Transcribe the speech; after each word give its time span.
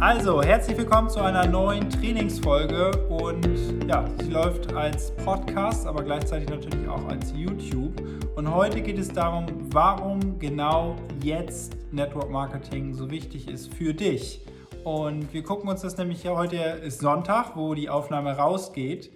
Also, 0.00 0.42
herzlich 0.42 0.78
willkommen 0.78 1.10
zu 1.10 1.20
einer 1.20 1.46
neuen 1.46 1.90
Trainingsfolge 1.90 3.06
und 3.08 3.86
ja, 3.86 4.08
sie 4.18 4.30
läuft 4.30 4.72
als 4.72 5.14
Podcast, 5.14 5.86
aber 5.86 6.02
gleichzeitig 6.02 6.48
natürlich 6.48 6.88
auch 6.88 7.06
als 7.06 7.34
YouTube. 7.36 8.00
Und 8.34 8.50
heute 8.50 8.80
geht 8.80 8.98
es 8.98 9.08
darum, 9.08 9.44
warum 9.70 10.38
genau 10.38 10.96
jetzt 11.22 11.76
Network 11.92 12.30
Marketing 12.30 12.94
so 12.94 13.10
wichtig 13.10 13.46
ist 13.46 13.74
für 13.74 13.92
dich. 13.92 14.46
Und 14.84 15.34
wir 15.34 15.42
gucken 15.42 15.68
uns 15.68 15.82
das 15.82 15.98
nämlich 15.98 16.22
ja 16.22 16.34
heute 16.34 16.56
ist 16.56 17.00
Sonntag, 17.00 17.54
wo 17.54 17.74
die 17.74 17.90
Aufnahme 17.90 18.34
rausgeht. 18.38 19.10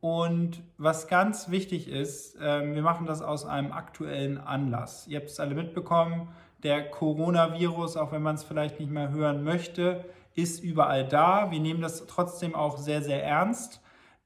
Und 0.00 0.62
was 0.78 1.08
ganz 1.08 1.50
wichtig 1.50 1.88
ist, 1.88 2.38
ähm, 2.42 2.74
wir 2.74 2.82
machen 2.82 3.04
das 3.04 3.20
aus 3.20 3.44
einem 3.44 3.70
aktuellen 3.70 4.38
Anlass. 4.38 5.06
Ihr 5.08 5.18
habt 5.18 5.28
es 5.28 5.38
alle 5.38 5.54
mitbekommen, 5.54 6.28
der 6.62 6.90
Coronavirus, 6.90 7.96
auch 7.96 8.12
wenn 8.12 8.22
man 8.22 8.36
es 8.36 8.44
vielleicht 8.44 8.78
nicht 8.78 8.90
mehr 8.90 9.10
hören 9.10 9.44
möchte, 9.44 10.04
ist 10.34 10.62
überall 10.62 11.06
da. 11.06 11.50
Wir 11.50 11.60
nehmen 11.60 11.80
das 11.80 12.06
trotzdem 12.06 12.54
auch 12.54 12.78
sehr, 12.78 13.02
sehr 13.02 13.24
ernst. 13.24 13.80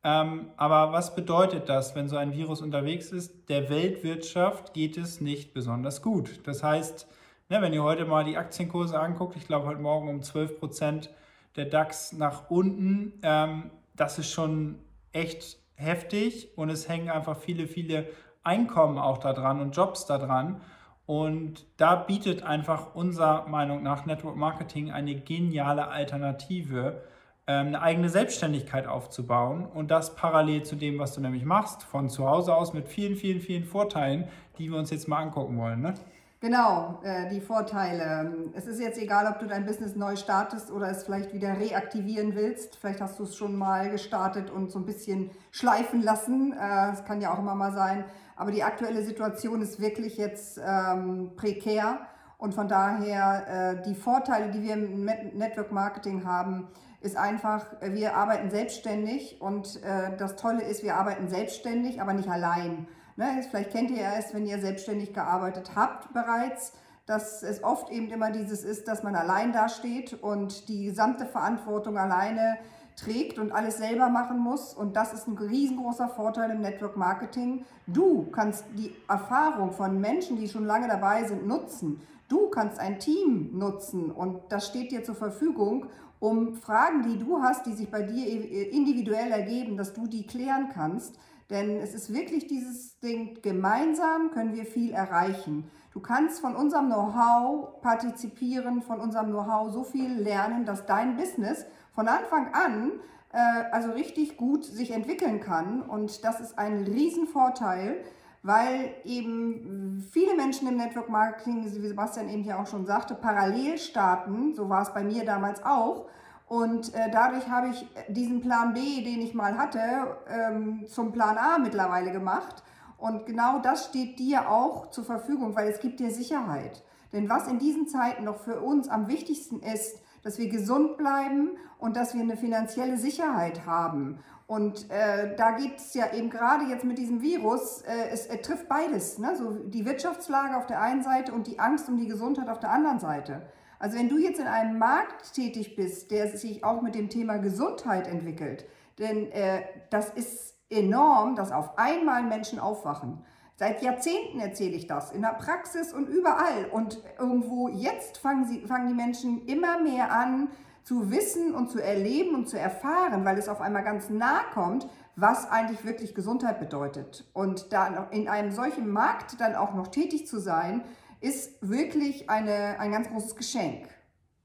Ähm, 0.04 0.50
aber 0.56 0.92
was 0.92 1.16
bedeutet 1.16 1.68
das, 1.68 1.96
wenn 1.96 2.08
so 2.08 2.16
ein 2.16 2.32
Virus 2.32 2.62
unterwegs 2.62 3.10
ist? 3.10 3.48
Der 3.48 3.68
Weltwirtschaft 3.68 4.72
geht 4.72 4.96
es 4.96 5.20
nicht 5.20 5.52
besonders 5.52 6.00
gut. 6.00 6.46
Das 6.46 6.62
heißt, 6.62 7.08
ne, 7.48 7.60
wenn 7.60 7.72
ihr 7.72 7.82
heute 7.82 8.04
mal 8.04 8.24
die 8.24 8.36
Aktienkurse 8.36 9.00
anguckt, 9.00 9.34
ich 9.36 9.46
glaube 9.46 9.66
heute 9.66 9.80
Morgen 9.80 10.08
um 10.08 10.22
12 10.22 10.60
Prozent 10.60 11.10
der 11.56 11.64
DAX 11.64 12.12
nach 12.12 12.50
unten, 12.50 13.14
ähm, 13.22 13.70
das 13.96 14.18
ist 14.18 14.30
schon 14.30 14.78
echt 15.12 15.58
heftig 15.74 16.56
und 16.56 16.70
es 16.70 16.88
hängen 16.88 17.10
einfach 17.10 17.38
viele, 17.38 17.66
viele 17.66 18.06
Einkommen 18.44 18.98
auch 18.98 19.18
da 19.18 19.32
dran 19.32 19.60
und 19.60 19.74
Jobs 19.74 20.06
da 20.06 20.18
dran. 20.18 20.60
Und 21.06 21.66
da 21.76 21.94
bietet 21.94 22.42
einfach 22.42 22.94
unserer 22.94 23.46
Meinung 23.46 23.82
nach 23.82 24.06
Network 24.06 24.36
Marketing 24.36 24.90
eine 24.90 25.14
geniale 25.14 25.88
Alternative, 25.88 27.02
ähm, 27.46 27.68
eine 27.68 27.80
eigene 27.80 28.08
Selbstständigkeit 28.08 28.88
aufzubauen 28.88 29.66
und 29.66 29.92
das 29.92 30.16
parallel 30.16 30.64
zu 30.64 30.74
dem, 30.74 30.98
was 30.98 31.14
du 31.14 31.20
nämlich 31.20 31.44
machst, 31.44 31.84
von 31.84 32.10
zu 32.10 32.28
Hause 32.28 32.54
aus 32.54 32.72
mit 32.72 32.88
vielen, 32.88 33.14
vielen, 33.14 33.40
vielen 33.40 33.64
Vorteilen, 33.64 34.26
die 34.58 34.68
wir 34.68 34.78
uns 34.78 34.90
jetzt 34.90 35.06
mal 35.06 35.22
angucken 35.22 35.56
wollen. 35.58 35.80
Ne? 35.80 35.94
Genau, 36.38 37.00
äh, 37.02 37.30
die 37.30 37.40
Vorteile. 37.40 38.50
Es 38.52 38.66
ist 38.66 38.78
jetzt 38.78 38.98
egal, 38.98 39.26
ob 39.26 39.38
du 39.38 39.46
dein 39.46 39.64
Business 39.64 39.96
neu 39.96 40.16
startest 40.16 40.70
oder 40.70 40.90
es 40.90 41.02
vielleicht 41.04 41.32
wieder 41.32 41.58
reaktivieren 41.58 42.34
willst. 42.34 42.76
Vielleicht 42.76 43.00
hast 43.00 43.18
du 43.18 43.22
es 43.22 43.36
schon 43.36 43.56
mal 43.56 43.90
gestartet 43.90 44.50
und 44.50 44.70
so 44.70 44.78
ein 44.78 44.84
bisschen 44.84 45.30
schleifen 45.50 46.02
lassen. 46.02 46.52
Äh, 46.52 46.58
das 46.58 47.06
kann 47.06 47.22
ja 47.22 47.32
auch 47.32 47.38
immer 47.38 47.54
mal 47.54 47.72
sein. 47.72 48.04
Aber 48.36 48.50
die 48.50 48.62
aktuelle 48.62 49.02
Situation 49.02 49.62
ist 49.62 49.80
wirklich 49.80 50.18
jetzt 50.18 50.60
ähm, 50.62 51.30
prekär. 51.36 52.00
Und 52.36 52.54
von 52.54 52.68
daher, 52.68 53.78
äh, 53.78 53.82
die 53.82 53.94
Vorteile, 53.94 54.50
die 54.50 54.62
wir 54.62 54.74
im 54.74 55.06
Network 55.06 55.72
Marketing 55.72 56.26
haben, 56.26 56.68
ist 57.00 57.16
einfach, 57.16 57.80
äh, 57.80 57.94
wir 57.94 58.14
arbeiten 58.14 58.50
selbstständig 58.50 59.40
und 59.40 59.82
äh, 59.82 60.14
das 60.18 60.36
Tolle 60.36 60.62
ist, 60.62 60.82
wir 60.82 60.96
arbeiten 60.96 61.28
selbstständig, 61.28 62.02
aber 62.02 62.12
nicht 62.12 62.28
allein. 62.28 62.88
Ne? 63.16 63.44
Vielleicht 63.48 63.70
kennt 63.70 63.90
ihr 63.90 64.06
es, 64.18 64.34
wenn 64.34 64.46
ihr 64.46 64.58
selbstständig 64.60 65.12
gearbeitet 65.12 65.72
habt 65.74 66.12
bereits, 66.12 66.72
dass 67.06 67.42
es 67.42 67.62
oft 67.62 67.90
eben 67.90 68.10
immer 68.10 68.30
dieses 68.30 68.64
ist, 68.64 68.88
dass 68.88 69.02
man 69.02 69.14
allein 69.14 69.52
dasteht 69.52 70.22
und 70.22 70.68
die 70.68 70.86
gesamte 70.86 71.24
Verantwortung 71.24 71.96
alleine 71.96 72.58
trägt 72.96 73.38
und 73.38 73.52
alles 73.52 73.76
selber 73.76 74.08
machen 74.08 74.38
muss. 74.38 74.74
Und 74.74 74.96
das 74.96 75.12
ist 75.12 75.28
ein 75.28 75.38
riesengroßer 75.38 76.08
Vorteil 76.08 76.50
im 76.50 76.62
Network 76.62 76.96
Marketing. 76.96 77.64
Du 77.86 78.26
kannst 78.32 78.64
die 78.76 78.92
Erfahrung 79.08 79.72
von 79.72 80.00
Menschen, 80.00 80.36
die 80.36 80.48
schon 80.48 80.64
lange 80.64 80.88
dabei 80.88 81.24
sind, 81.24 81.46
nutzen. 81.46 82.00
Du 82.28 82.48
kannst 82.48 82.80
ein 82.80 82.98
Team 82.98 83.50
nutzen 83.56 84.10
und 84.10 84.40
das 84.48 84.66
steht 84.66 84.90
dir 84.90 85.04
zur 85.04 85.14
Verfügung, 85.14 85.86
um 86.18 86.56
Fragen, 86.56 87.02
die 87.02 87.18
du 87.18 87.40
hast, 87.40 87.66
die 87.66 87.74
sich 87.74 87.90
bei 87.90 88.02
dir 88.02 88.26
individuell 88.72 89.30
ergeben, 89.30 89.76
dass 89.76 89.92
du 89.92 90.06
die 90.06 90.26
klären 90.26 90.70
kannst. 90.72 91.16
Denn 91.50 91.76
es 91.78 91.94
ist 91.94 92.12
wirklich 92.12 92.46
dieses 92.46 92.98
Ding, 92.98 93.38
gemeinsam 93.42 94.30
können 94.32 94.54
wir 94.54 94.66
viel 94.66 94.92
erreichen. 94.92 95.70
Du 95.92 96.00
kannst 96.00 96.40
von 96.40 96.56
unserem 96.56 96.86
Know-how 96.86 97.80
partizipieren, 97.80 98.82
von 98.82 99.00
unserem 99.00 99.30
Know-how 99.30 99.72
so 99.72 99.84
viel 99.84 100.12
lernen, 100.12 100.64
dass 100.64 100.86
dein 100.86 101.16
Business 101.16 101.64
von 101.94 102.08
Anfang 102.08 102.52
an 102.52 102.92
äh, 103.32 103.38
also 103.70 103.92
richtig 103.92 104.36
gut 104.36 104.64
sich 104.64 104.90
entwickeln 104.90 105.40
kann. 105.40 105.82
Und 105.82 106.24
das 106.24 106.40
ist 106.40 106.58
ein 106.58 106.84
Riesenvorteil, 106.84 108.04
weil 108.42 108.94
eben 109.04 110.06
viele 110.10 110.34
Menschen 110.34 110.68
im 110.68 110.76
Network 110.76 111.08
Marketing, 111.08 111.64
wie 111.64 111.88
Sebastian 111.88 112.28
eben 112.28 112.44
ja 112.44 112.60
auch 112.60 112.66
schon 112.66 112.86
sagte, 112.86 113.14
parallel 113.14 113.78
starten. 113.78 114.54
So 114.54 114.68
war 114.68 114.82
es 114.82 114.92
bei 114.92 115.04
mir 115.04 115.24
damals 115.24 115.64
auch. 115.64 116.06
Und 116.46 116.94
äh, 116.94 117.10
dadurch 117.10 117.48
habe 117.48 117.68
ich 117.68 117.86
diesen 118.08 118.40
Plan 118.40 118.72
B, 118.72 119.02
den 119.02 119.20
ich 119.20 119.34
mal 119.34 119.58
hatte, 119.58 120.16
ähm, 120.28 120.86
zum 120.86 121.12
Plan 121.12 121.36
A 121.38 121.58
mittlerweile 121.58 122.12
gemacht. 122.12 122.62
Und 122.98 123.26
genau 123.26 123.58
das 123.58 123.86
steht 123.86 124.18
dir 124.18 124.48
auch 124.48 124.90
zur 124.90 125.04
Verfügung, 125.04 125.56
weil 125.56 125.68
es 125.68 125.80
gibt 125.80 126.00
dir 126.00 126.10
Sicherheit. 126.10 126.84
Denn 127.12 127.28
was 127.28 127.48
in 127.48 127.58
diesen 127.58 127.88
Zeiten 127.88 128.24
noch 128.24 128.38
für 128.38 128.60
uns 128.60 128.88
am 128.88 129.08
wichtigsten 129.08 129.60
ist, 129.60 130.00
dass 130.22 130.38
wir 130.38 130.48
gesund 130.48 130.96
bleiben 130.96 131.50
und 131.78 131.96
dass 131.96 132.14
wir 132.14 132.22
eine 132.22 132.36
finanzielle 132.36 132.96
Sicherheit 132.96 133.66
haben. 133.66 134.20
Und 134.46 134.90
äh, 134.90 135.34
da 135.36 135.52
geht 135.52 135.78
es 135.78 135.94
ja 135.94 136.12
eben 136.12 136.30
gerade 136.30 136.66
jetzt 136.66 136.84
mit 136.84 136.98
diesem 136.98 137.20
Virus, 137.20 137.82
äh, 137.82 138.10
es, 138.12 138.26
es 138.26 138.42
trifft 138.42 138.68
beides, 138.68 139.18
ne? 139.18 139.34
so 139.36 139.52
die 139.52 139.84
Wirtschaftslage 139.84 140.56
auf 140.56 140.66
der 140.66 140.80
einen 140.80 141.02
Seite 141.02 141.32
und 141.32 141.48
die 141.48 141.58
Angst 141.58 141.88
um 141.88 141.96
die 141.96 142.06
Gesundheit 142.06 142.48
auf 142.48 142.60
der 142.60 142.70
anderen 142.70 143.00
Seite. 143.00 143.42
Also 143.78 143.98
wenn 143.98 144.08
du 144.08 144.18
jetzt 144.18 144.40
in 144.40 144.46
einem 144.46 144.78
Markt 144.78 145.34
tätig 145.34 145.76
bist, 145.76 146.10
der 146.10 146.36
sich 146.36 146.64
auch 146.64 146.82
mit 146.82 146.94
dem 146.94 147.08
Thema 147.08 147.36
Gesundheit 147.36 148.06
entwickelt, 148.06 148.66
denn 148.98 149.30
äh, 149.32 149.62
das 149.90 150.10
ist 150.10 150.54
enorm, 150.70 151.36
dass 151.36 151.52
auf 151.52 151.78
einmal 151.78 152.22
Menschen 152.22 152.58
aufwachen. 152.58 153.24
Seit 153.58 153.82
Jahrzehnten 153.82 154.38
erzähle 154.38 154.76
ich 154.76 154.86
das, 154.86 155.12
in 155.12 155.22
der 155.22 155.30
Praxis 155.30 155.92
und 155.92 156.08
überall. 156.08 156.66
Und 156.70 157.02
irgendwo 157.18 157.68
jetzt 157.68 158.18
fangen, 158.18 158.46
sie, 158.46 158.60
fangen 158.66 158.88
die 158.88 158.94
Menschen 158.94 159.46
immer 159.46 159.80
mehr 159.80 160.12
an 160.12 160.48
zu 160.82 161.10
wissen 161.10 161.54
und 161.54 161.70
zu 161.70 161.82
erleben 161.82 162.34
und 162.34 162.48
zu 162.48 162.58
erfahren, 162.58 163.24
weil 163.24 163.38
es 163.38 163.48
auf 163.48 163.60
einmal 163.60 163.82
ganz 163.82 164.10
nah 164.10 164.40
kommt, 164.52 164.86
was 165.16 165.50
eigentlich 165.50 165.84
wirklich 165.86 166.14
Gesundheit 166.14 166.60
bedeutet. 166.60 167.28
Und 167.32 167.72
da 167.72 168.08
in 168.10 168.28
einem 168.28 168.52
solchen 168.52 168.90
Markt 168.90 169.40
dann 169.40 169.54
auch 169.54 169.74
noch 169.74 169.88
tätig 169.88 170.26
zu 170.26 170.38
sein, 170.38 170.82
ist 171.20 171.58
wirklich 171.60 172.28
eine, 172.28 172.78
ein 172.78 172.92
ganz 172.92 173.08
großes 173.08 173.36
Geschenk. 173.36 173.88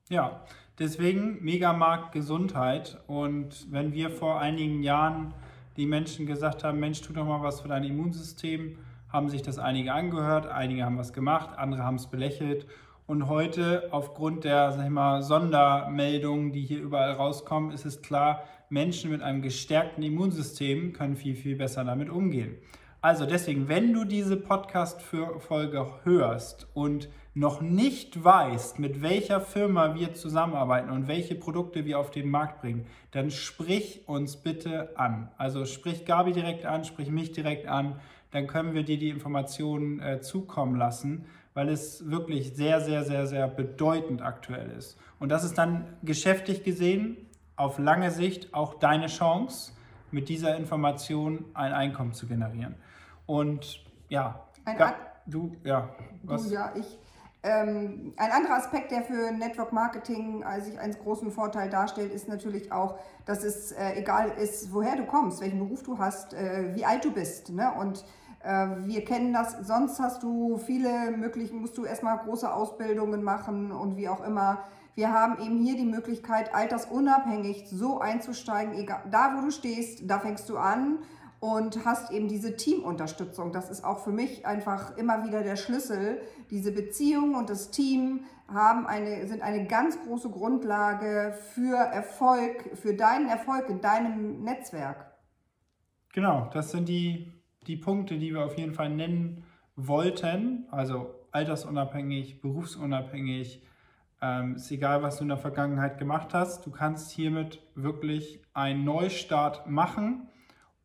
Ja, 0.10 0.44
deswegen 0.80 1.44
Megamarkt 1.44 2.12
Gesundheit. 2.12 3.00
Und 3.08 3.72
wenn 3.72 3.94
wir 3.94 4.10
vor 4.10 4.40
einigen 4.40 4.84
Jahren 4.84 5.34
die 5.78 5.86
Menschen 5.86 6.26
gesagt 6.26 6.64
haben, 6.64 6.80
Mensch, 6.80 7.02
tu 7.02 7.14
doch 7.14 7.26
mal 7.26 7.42
was 7.42 7.62
für 7.62 7.68
dein 7.68 7.84
Immunsystem, 7.84 8.78
haben 9.10 9.30
sich 9.30 9.42
das 9.42 9.60
einige 9.60 9.94
angehört, 9.94 10.48
einige 10.48 10.86
haben 10.86 10.98
was 10.98 11.14
gemacht, 11.14 11.58
andere 11.58 11.84
haben 11.84 11.96
es 11.96 12.08
belächelt. 12.08 12.66
Und 13.08 13.28
heute, 13.28 13.90
aufgrund 13.92 14.44
der 14.44 14.72
sag 14.72 14.86
ich 14.86 14.90
mal, 14.90 15.22
Sondermeldungen, 15.22 16.52
die 16.52 16.62
hier 16.62 16.82
überall 16.82 17.12
rauskommen, 17.12 17.72
ist 17.72 17.86
es 17.86 18.02
klar, 18.02 18.44
Menschen 18.70 19.12
mit 19.12 19.22
einem 19.22 19.42
gestärkten 19.42 20.02
Immunsystem 20.04 20.94
können 20.94 21.18
viel, 21.18 21.36
viel 21.36 21.58
besser 21.58 21.84
damit 21.84 22.10
umgehen. 22.10 22.56
Also 23.02 23.26
deswegen, 23.26 23.68
wenn 23.68 23.94
du 23.94 24.06
diese 24.06 24.38
Podcast-Folge 24.38 25.88
hörst 26.04 26.68
und 26.74 27.10
noch 27.34 27.62
nicht 27.62 28.24
weißt, 28.24 28.78
mit 28.78 29.02
welcher 29.02 29.42
Firma 29.42 29.96
wir 29.96 30.14
zusammenarbeiten 30.14 30.92
und 30.92 31.08
welche 31.08 31.36
Produkte 31.36 31.86
wir 31.86 31.98
auf 31.98 32.12
den 32.12 32.30
Markt 32.30 32.62
bringen, 32.62 32.86
dann 33.12 33.32
sprich 33.32 34.08
uns 34.08 34.38
bitte 34.38 34.98
an. 34.98 35.32
Also 35.38 35.66
sprich 35.66 36.06
Gabi 36.06 36.34
direkt 36.34 36.66
an, 36.66 36.84
sprich 36.84 37.10
mich 37.10 37.32
direkt 37.32 37.68
an 37.68 38.00
dann 38.32 38.48
können 38.48 38.74
wir 38.74 38.84
dir 38.84 38.98
die 38.98 39.10
Informationen 39.10 40.00
äh, 40.00 40.22
zukommen 40.22 40.76
lassen, 40.76 41.26
weil 41.54 41.70
es 41.70 42.10
wirklich 42.10 42.56
sehr, 42.56 42.82
sehr, 42.82 43.04
sehr, 43.04 43.28
sehr 43.28 43.48
bedeutend 43.48 44.22
aktuell 44.22 44.72
ist. 44.72 44.98
Und 45.20 45.30
das 45.30 45.44
ist 45.44 45.58
dann 45.58 45.86
geschäftlich 46.02 46.64
gesehen 46.64 47.18
auf 47.58 47.78
lange 47.78 48.10
Sicht 48.10 48.54
auch 48.54 48.76
deine 48.76 49.08
Chance, 49.08 49.74
mit 50.12 50.30
dieser 50.30 50.56
Information 50.58 51.46
ein 51.54 51.74
Einkommen 51.74 52.14
zu 52.14 52.28
generieren. 52.28 52.76
Und 53.26 53.84
ja, 54.10 54.46
ein 54.66 54.78
du, 55.26 55.56
ja, 55.64 55.90
was? 56.24 56.48
Du, 56.48 56.54
ja, 56.54 56.74
ich. 56.76 56.98
Ähm, 57.44 58.14
ein 58.18 58.32
anderer 58.32 58.58
Aspekt, 58.58 58.92
der 58.92 59.02
für 59.02 59.32
Network 59.32 59.74
Marketing 59.74 60.44
sich 60.60 60.80
als 60.80 61.00
großen 61.00 61.32
Vorteil 61.32 61.72
darstellt, 61.72 62.14
ist 62.14 62.28
natürlich 62.28 62.72
auch, 62.72 63.00
dass 63.26 63.44
es 63.44 63.72
äh, 63.72 63.94
egal 63.96 64.30
ist, 64.30 64.72
woher 64.72 64.96
du 64.96 65.06
kommst, 65.06 65.42
welchen 65.42 65.58
Beruf 65.58 65.82
du 65.82 65.98
hast, 65.98 66.36
äh, 66.36 66.76
wie 66.76 66.86
alt 66.86 67.04
du 67.04 67.12
bist. 67.12 67.50
Ne? 67.50 67.72
Und 67.80 68.06
äh, 68.44 68.68
wir 68.86 69.04
kennen 69.06 69.34
das, 69.34 69.58
sonst 69.66 70.00
hast 70.00 70.22
du 70.22 70.58
viele 70.58 71.10
Möglichkeiten, 71.18 71.62
musst 71.62 71.78
du 71.80 71.86
erstmal 71.86 72.20
große 72.20 72.52
Ausbildungen 72.52 73.24
machen 73.24 73.72
und 73.72 73.98
wie 73.98 74.08
auch 74.08 74.24
immer. 74.24 74.64
Wir 74.96 75.12
haben 75.12 75.42
eben 75.42 75.60
hier 75.60 75.78
die 75.78 75.86
Möglichkeit, 75.86 76.54
altersunabhängig 76.54 77.66
so 77.70 78.00
einzusteigen, 78.00 78.74
egal, 78.74 79.04
da 79.10 79.36
wo 79.38 79.42
du 79.42 79.52
stehst, 79.52 80.10
da 80.10 80.20
fängst 80.20 80.50
du 80.50 80.58
an 80.58 81.00
und 81.40 81.86
hast 81.86 82.12
eben 82.12 82.28
diese 82.28 82.56
Teamunterstützung. 82.56 83.52
Das 83.52 83.70
ist 83.70 83.84
auch 83.84 84.04
für 84.04 84.12
mich 84.12 84.46
einfach 84.46 84.96
immer 84.98 85.26
wieder 85.26 85.42
der 85.44 85.56
Schlüssel. 85.56 86.22
Diese 86.52 86.72
Beziehung 86.72 87.36
und 87.36 87.50
das 87.50 87.72
Team 87.72 88.26
haben 88.48 88.86
eine, 88.86 89.28
sind 89.28 89.42
eine 89.42 89.66
ganz 89.66 90.00
große 90.04 90.30
Grundlage 90.30 91.36
für 91.54 91.78
Erfolg, 91.78 92.78
für 92.78 92.94
deinen 92.94 93.28
Erfolg 93.28 93.70
in 93.70 93.82
deinem 93.82 94.44
Netzwerk. 94.44 95.12
Genau, 96.14 96.50
das 96.54 96.72
sind 96.72 96.90
die, 96.90 97.32
die 97.66 97.78
Punkte, 97.78 98.20
die 98.20 98.34
wir 98.34 98.46
auf 98.46 98.58
jeden 98.58 98.74
Fall 98.74 98.90
nennen 98.90 99.44
wollten. 99.76 100.68
Also 100.70 101.16
altersunabhängig, 101.32 102.42
berufsunabhängig. 102.42 103.64
Ähm, 104.22 104.56
ist 104.56 104.70
egal, 104.70 105.02
was 105.02 105.18
du 105.18 105.24
in 105.24 105.30
der 105.30 105.38
Vergangenheit 105.38 105.98
gemacht 105.98 106.34
hast. 106.34 106.66
Du 106.66 106.72
kannst 106.72 107.12
hiermit 107.12 107.60
wirklich 107.74 108.40
einen 108.54 108.84
Neustart 108.84 109.68
machen 109.68 110.30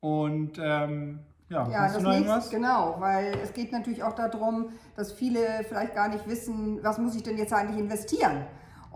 und 0.00 0.58
ähm, 0.58 1.20
ja, 1.48 1.68
ja 1.68 1.92
das 1.92 2.02
nächste, 2.02 2.56
genau, 2.56 2.96
weil 2.98 3.38
es 3.42 3.52
geht 3.52 3.72
natürlich 3.72 4.02
auch 4.02 4.14
darum, 4.14 4.70
dass 4.96 5.12
viele 5.12 5.64
vielleicht 5.68 5.94
gar 5.94 6.08
nicht 6.08 6.26
wissen, 6.28 6.82
was 6.82 6.98
muss 6.98 7.14
ich 7.14 7.22
denn 7.22 7.38
jetzt 7.38 7.52
eigentlich 7.52 7.78
investieren. 7.78 8.46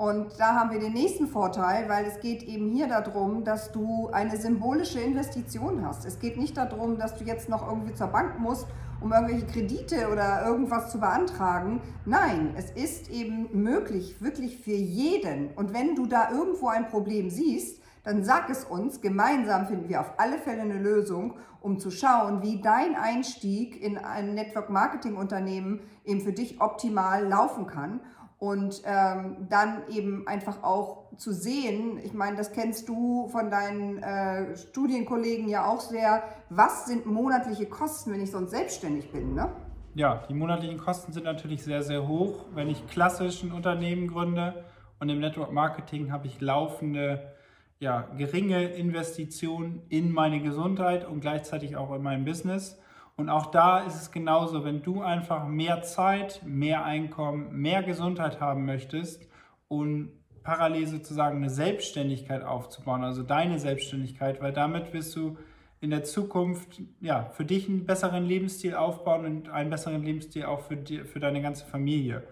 Und 0.00 0.41
da 0.41 0.55
haben 0.55 0.70
wir 0.70 0.81
den 0.81 0.94
nächsten 0.94 1.26
Vorteil, 1.26 1.87
weil 1.91 2.06
es 2.06 2.20
geht 2.20 2.43
eben 2.44 2.70
hier 2.70 2.88
darum, 2.88 3.44
dass 3.44 3.70
du 3.70 4.08
eine 4.12 4.38
symbolische 4.38 4.99
Investition 4.99 5.85
hast. 5.85 6.06
Es 6.06 6.19
geht 6.19 6.38
nicht 6.38 6.56
darum, 6.56 6.97
dass 6.97 7.17
du 7.17 7.25
jetzt 7.25 7.50
noch 7.50 7.69
irgendwie 7.69 7.93
zur 7.93 8.06
Bank 8.06 8.38
musst, 8.38 8.67
um 9.02 9.12
irgendwelche 9.12 9.44
Kredite 9.44 10.08
oder 10.11 10.47
irgendwas 10.47 10.91
zu 10.91 11.00
beantragen. 11.00 11.82
Nein, 12.06 12.55
es 12.56 12.70
ist 12.70 13.11
eben 13.11 13.50
möglich, 13.52 14.23
wirklich 14.23 14.56
für 14.56 14.70
jeden. 14.70 15.50
Und 15.52 15.75
wenn 15.75 15.94
du 15.94 16.06
da 16.06 16.31
irgendwo 16.31 16.69
ein 16.69 16.88
Problem 16.88 17.29
siehst, 17.29 17.82
dann 18.03 18.25
sag 18.25 18.49
es 18.49 18.64
uns. 18.64 19.03
Gemeinsam 19.03 19.67
finden 19.67 19.91
wir 19.91 20.00
auf 20.00 20.14
alle 20.17 20.38
Fälle 20.38 20.62
eine 20.62 20.79
Lösung, 20.79 21.35
um 21.61 21.79
zu 21.79 21.91
schauen, 21.91 22.43
wie 22.43 22.62
dein 22.62 22.96
Einstieg 22.96 23.82
in 23.82 23.99
ein 23.99 24.32
Network 24.32 24.70
Marketing 24.70 25.17
Unternehmen 25.17 25.81
eben 26.06 26.23
für 26.23 26.32
dich 26.32 26.58
optimal 26.62 27.29
laufen 27.29 27.67
kann. 27.67 28.00
Und 28.40 28.82
ähm, 28.84 29.46
dann 29.50 29.82
eben 29.90 30.26
einfach 30.26 30.62
auch 30.62 31.04
zu 31.19 31.32
sehen, 31.32 32.00
ich 32.02 32.14
meine, 32.14 32.38
das 32.38 32.52
kennst 32.52 32.88
du 32.88 33.28
von 33.28 33.50
deinen 33.50 34.02
äh, 34.02 34.56
Studienkollegen 34.56 35.46
ja 35.46 35.66
auch 35.66 35.81
sehr, 35.81 36.25
was 36.48 36.87
sind 36.87 37.04
monatliche 37.04 37.66
Kosten, 37.66 38.12
wenn 38.12 38.22
ich 38.22 38.31
sonst 38.31 38.50
selbstständig 38.50 39.12
bin, 39.12 39.34
ne? 39.34 39.50
Ja, 39.94 40.22
die 40.28 40.34
monatlichen 40.34 40.78
Kosten 40.78 41.12
sind 41.12 41.25
natürlich 41.25 41.62
sehr, 41.62 41.82
sehr 41.82 42.08
hoch. 42.08 42.46
Wenn 42.54 42.70
ich 42.70 42.87
klassisch 42.87 43.42
ein 43.42 43.52
Unternehmen 43.52 44.08
gründe 44.08 44.64
und 45.00 45.08
im 45.10 45.19
Network 45.19 45.52
Marketing 45.52 46.10
habe 46.10 46.26
ich 46.26 46.40
laufende 46.40 47.32
ja, 47.81 48.02
geringe 48.16 48.69
Investitionen 48.69 49.82
in 49.88 50.12
meine 50.12 50.40
Gesundheit 50.40 51.06
und 51.06 51.20
gleichzeitig 51.20 51.76
auch 51.76 51.94
in 51.94 52.02
mein 52.02 52.25
Business. 52.25 52.78
Und 53.20 53.28
auch 53.28 53.46
da 53.46 53.81
ist 53.81 53.96
es 53.96 54.11
genauso, 54.11 54.64
wenn 54.64 54.82
du 54.82 55.02
einfach 55.02 55.46
mehr 55.46 55.82
Zeit, 55.82 56.40
mehr 56.43 56.87
Einkommen, 56.87 57.52
mehr 57.52 57.82
Gesundheit 57.82 58.40
haben 58.40 58.64
möchtest 58.64 59.28
und 59.69 60.11
parallel 60.43 60.87
sozusagen 60.87 61.37
eine 61.37 61.50
Selbstständigkeit 61.50 62.43
aufzubauen, 62.43 63.05
also 63.05 63.22
deine 63.22 63.58
Selbstständigkeit, 63.58 64.40
weil 64.40 64.55
damit 64.55 64.94
wirst 64.94 65.14
du 65.17 65.37
in 65.82 65.90
der 65.90 66.02
Zukunft 66.02 66.81
ja, 67.00 67.25
für 67.32 67.44
dich 67.44 67.69
einen 67.69 67.84
besseren 67.84 68.25
Lebensstil 68.25 68.75
aufbauen 68.75 69.26
und 69.26 69.50
einen 69.50 69.69
besseren 69.69 70.02
Lebensstil 70.02 70.46
auch 70.46 70.61
für, 70.61 70.76
die, 70.76 71.05
für 71.05 71.20
deine 71.20 71.43
ganze 71.43 71.67
Familie. 71.67 72.22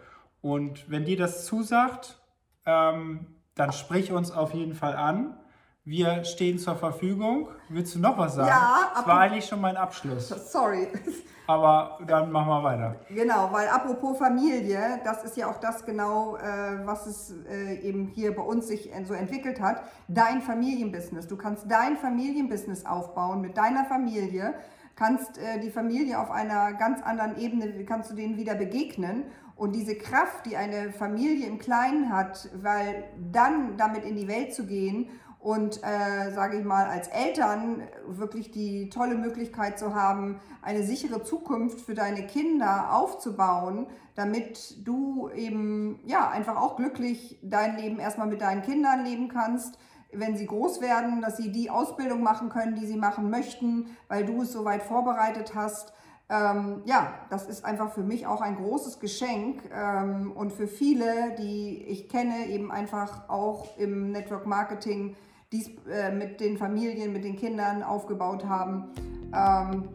Und 0.40 0.90
wenn 0.90 1.04
dir 1.04 1.18
das 1.18 1.44
zusagt, 1.44 2.18
ähm, 2.64 3.26
dann 3.54 3.72
sprich 3.72 4.10
uns 4.10 4.30
auf 4.30 4.54
jeden 4.54 4.74
Fall 4.74 4.96
an. 4.96 5.36
Wir 5.88 6.22
stehen 6.22 6.58
zur 6.58 6.76
Verfügung. 6.76 7.48
Willst 7.70 7.94
du 7.94 7.98
noch 7.98 8.18
was 8.18 8.34
sagen? 8.34 8.48
Ja, 8.48 8.92
das 8.94 9.06
war 9.06 9.20
eigentlich 9.20 9.46
schon 9.46 9.58
mein 9.58 9.78
Abschluss. 9.78 10.28
Sorry. 10.52 10.88
Aber 11.46 11.98
dann 12.06 12.30
machen 12.30 12.48
wir 12.48 12.62
weiter. 12.62 12.96
Genau, 13.08 13.48
weil 13.50 13.68
apropos 13.68 14.18
Familie, 14.18 15.00
das 15.02 15.24
ist 15.24 15.38
ja 15.38 15.50
auch 15.50 15.56
das 15.56 15.86
genau, 15.86 16.36
äh, 16.36 16.86
was 16.86 17.06
es 17.06 17.34
äh, 17.50 17.76
eben 17.76 18.08
hier 18.08 18.36
bei 18.36 18.42
uns 18.42 18.68
sich 18.68 18.90
so 19.04 19.14
entwickelt 19.14 19.62
hat. 19.62 19.80
Dein 20.08 20.42
Familienbusiness. 20.42 21.26
Du 21.26 21.38
kannst 21.38 21.64
dein 21.70 21.96
Familienbusiness 21.96 22.84
aufbauen 22.84 23.40
mit 23.40 23.56
deiner 23.56 23.86
Familie, 23.86 24.52
kannst 24.94 25.38
äh, 25.38 25.58
die 25.58 25.70
Familie 25.70 26.20
auf 26.20 26.30
einer 26.30 26.74
ganz 26.74 27.02
anderen 27.02 27.38
Ebene, 27.38 27.86
kannst 27.86 28.10
du 28.10 28.14
denen 28.14 28.36
wieder 28.36 28.56
begegnen 28.56 29.24
und 29.56 29.74
diese 29.74 29.96
Kraft, 29.96 30.44
die 30.44 30.58
eine 30.58 30.92
Familie 30.92 31.46
im 31.46 31.58
Kleinen 31.58 32.12
hat, 32.12 32.50
weil 32.62 33.04
dann 33.32 33.78
damit 33.78 34.04
in 34.04 34.16
die 34.16 34.28
Welt 34.28 34.54
zu 34.54 34.66
gehen 34.66 35.08
und, 35.40 35.82
äh, 35.84 36.32
sage 36.32 36.58
ich 36.58 36.64
mal, 36.64 36.86
als 36.86 37.08
Eltern 37.08 37.82
wirklich 38.06 38.50
die 38.50 38.90
tolle 38.90 39.14
Möglichkeit 39.14 39.78
zu 39.78 39.94
haben, 39.94 40.40
eine 40.62 40.82
sichere 40.82 41.22
Zukunft 41.22 41.80
für 41.80 41.94
deine 41.94 42.26
Kinder 42.26 42.92
aufzubauen, 42.92 43.86
damit 44.16 44.86
du 44.86 45.28
eben, 45.30 46.00
ja, 46.04 46.28
einfach 46.28 46.56
auch 46.56 46.76
glücklich 46.76 47.38
dein 47.42 47.76
Leben 47.76 48.00
erstmal 48.00 48.26
mit 48.26 48.40
deinen 48.40 48.62
Kindern 48.62 49.04
leben 49.04 49.28
kannst, 49.28 49.78
wenn 50.12 50.36
sie 50.36 50.46
groß 50.46 50.80
werden, 50.80 51.20
dass 51.20 51.36
sie 51.36 51.52
die 51.52 51.70
Ausbildung 51.70 52.22
machen 52.22 52.48
können, 52.48 52.74
die 52.74 52.86
sie 52.86 52.96
machen 52.96 53.30
möchten, 53.30 53.96
weil 54.08 54.24
du 54.24 54.42
es 54.42 54.52
soweit 54.52 54.82
vorbereitet 54.82 55.54
hast. 55.54 55.92
Ähm, 56.30 56.82
ja, 56.84 57.14
das 57.30 57.46
ist 57.46 57.64
einfach 57.64 57.92
für 57.92 58.02
mich 58.02 58.26
auch 58.26 58.42
ein 58.42 58.56
großes 58.56 59.00
Geschenk 59.00 59.62
ähm, 59.74 60.32
und 60.32 60.52
für 60.52 60.66
viele, 60.66 61.34
die 61.38 61.82
ich 61.88 62.08
kenne, 62.08 62.46
eben 62.48 62.70
einfach 62.70 63.28
auch 63.28 63.78
im 63.78 64.12
Network 64.12 64.46
Marketing, 64.46 65.16
dies 65.52 65.70
äh, 65.90 66.12
mit 66.12 66.40
den 66.40 66.58
Familien, 66.58 67.14
mit 67.14 67.24
den 67.24 67.36
Kindern 67.36 67.82
aufgebaut 67.82 68.44
haben. 68.44 68.90
Ähm, 69.34 69.88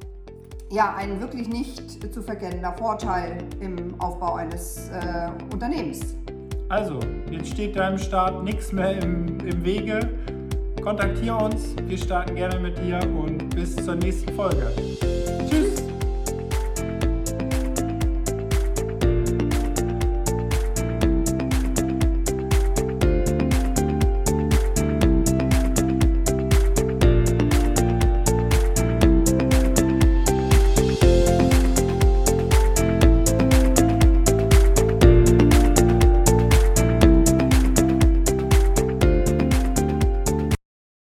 ja, 0.71 0.95
ein 0.97 1.21
wirklich 1.21 1.47
nicht 1.47 2.11
zu 2.11 2.23
verkennender 2.23 2.73
Vorteil 2.73 3.37
im 3.59 3.99
Aufbau 4.01 4.33
eines 4.35 4.89
äh, 4.89 5.29
Unternehmens. 5.51 6.15
Also, 6.69 6.99
jetzt 7.29 7.49
steht 7.49 7.75
deinem 7.75 7.99
Start 7.99 8.43
nichts 8.43 8.71
mehr 8.71 8.99
im, 9.03 9.39
im 9.41 9.63
Wege. 9.63 9.99
Kontaktiere 10.81 11.37
uns, 11.37 11.75
wir 11.85 11.97
starten 11.97 12.35
gerne 12.35 12.59
mit 12.59 12.75
dir 12.79 12.99
und 13.15 13.55
bis 13.55 13.75
zur 13.75 13.95
nächsten 13.95 14.33
Folge. 14.33 14.71
Tschüss! 15.47 15.72